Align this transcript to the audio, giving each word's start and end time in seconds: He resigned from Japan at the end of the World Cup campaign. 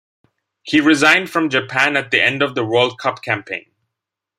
He 0.63 0.81
resigned 0.81 1.29
from 1.29 1.51
Japan 1.51 1.95
at 1.95 2.09
the 2.09 2.19
end 2.19 2.41
of 2.41 2.55
the 2.55 2.65
World 2.65 2.97
Cup 2.97 3.21
campaign. 3.21 3.69